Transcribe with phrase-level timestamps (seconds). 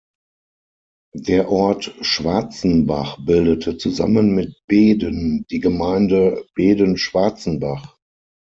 [1.13, 7.99] Der Ort Schwarzenbach bildete zusammen mit Beeden die Gemeinde Beeden-Schwarzenbach.